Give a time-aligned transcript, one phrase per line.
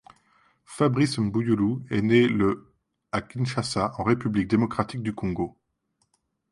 [0.65, 2.73] Fabrice Mbuyulu est né le
[3.11, 5.55] à Kinshasa en République démocratique du Congo.